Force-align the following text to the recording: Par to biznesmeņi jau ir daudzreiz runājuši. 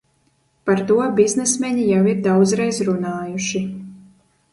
Par 0.69 0.79
to 0.91 0.95
biznesmeņi 1.19 1.83
jau 1.89 1.99
ir 2.13 2.23
daudzreiz 2.29 2.79
runājuši. 2.89 3.63